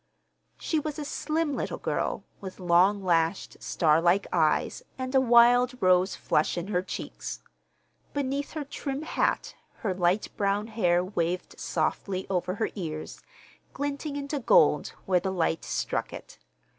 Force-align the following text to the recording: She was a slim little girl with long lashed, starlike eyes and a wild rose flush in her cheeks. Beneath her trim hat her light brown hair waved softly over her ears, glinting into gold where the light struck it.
She 0.57 0.79
was 0.79 0.97
a 0.97 1.05
slim 1.05 1.55
little 1.55 1.77
girl 1.77 2.23
with 2.39 2.59
long 2.59 3.03
lashed, 3.03 3.57
starlike 3.61 4.25
eyes 4.33 4.81
and 4.97 5.13
a 5.13 5.21
wild 5.21 5.79
rose 5.79 6.15
flush 6.15 6.57
in 6.57 6.69
her 6.69 6.81
cheeks. 6.81 7.43
Beneath 8.11 8.53
her 8.53 8.63
trim 8.63 9.03
hat 9.03 9.53
her 9.85 9.93
light 9.93 10.29
brown 10.37 10.65
hair 10.65 11.03
waved 11.03 11.59
softly 11.59 12.25
over 12.31 12.55
her 12.55 12.69
ears, 12.73 13.21
glinting 13.75 14.15
into 14.15 14.39
gold 14.39 14.87
where 15.05 15.19
the 15.19 15.29
light 15.31 15.63
struck 15.63 16.11
it. 16.11 16.39